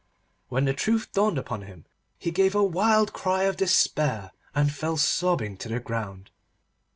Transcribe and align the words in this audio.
When 0.49 0.65
the 0.65 0.73
truth 0.73 1.11
dawned 1.13 1.37
upon 1.37 1.61
him, 1.61 1.85
he 2.17 2.31
gave 2.31 2.55
a 2.55 2.63
wild 2.63 3.13
cry 3.13 3.43
of 3.43 3.55
despair, 3.55 4.31
and 4.55 4.73
fell 4.73 4.97
sobbing 4.97 5.57
to 5.57 5.69
the 5.69 5.79
ground. 5.79 6.31